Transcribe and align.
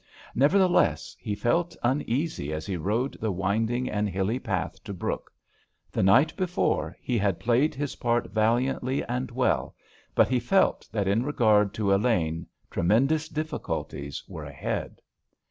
Nevertheless, 0.33 1.15
he 1.19 1.35
felt 1.35 1.77
uneasy 1.83 2.51
as 2.51 2.65
he 2.65 2.75
rode 2.75 3.19
the 3.21 3.31
winding 3.31 3.87
and 3.87 4.09
hilly 4.09 4.39
path 4.39 4.83
to 4.85 4.95
Brooke. 4.95 5.31
The 5.91 6.01
night 6.01 6.35
before 6.35 6.97
he 6.99 7.19
had 7.19 7.39
played 7.39 7.75
his 7.75 7.97
part 7.97 8.31
valiantly 8.31 9.03
and 9.03 9.29
well, 9.29 9.75
but 10.15 10.27
he 10.27 10.39
felt 10.39 10.89
that 10.91 11.07
in 11.07 11.21
regard 11.23 11.71
to 11.75 11.93
Elaine 11.93 12.47
tremendous 12.71 13.29
difficulties 13.29 14.23
were 14.27 14.43
ahead. 14.45 15.03